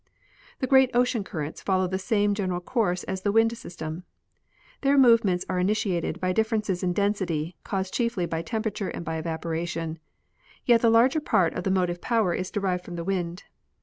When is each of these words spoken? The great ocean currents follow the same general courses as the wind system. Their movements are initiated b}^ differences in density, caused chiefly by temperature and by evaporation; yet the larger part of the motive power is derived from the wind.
The 0.61 0.65
great 0.65 0.89
ocean 0.95 1.23
currents 1.23 1.61
follow 1.61 1.85
the 1.87 1.99
same 1.99 2.33
general 2.33 2.59
courses 2.59 3.03
as 3.03 3.21
the 3.21 3.31
wind 3.31 3.55
system. 3.55 4.03
Their 4.81 4.97
movements 4.97 5.45
are 5.47 5.59
initiated 5.59 6.19
b}^ 6.19 6.33
differences 6.33 6.81
in 6.81 6.91
density, 6.93 7.55
caused 7.63 7.93
chiefly 7.93 8.25
by 8.25 8.41
temperature 8.41 8.89
and 8.89 9.05
by 9.05 9.17
evaporation; 9.17 9.99
yet 10.65 10.81
the 10.81 10.89
larger 10.89 11.19
part 11.19 11.53
of 11.53 11.65
the 11.65 11.69
motive 11.69 12.01
power 12.01 12.33
is 12.33 12.49
derived 12.49 12.83
from 12.83 12.95
the 12.95 13.03
wind. 13.03 13.43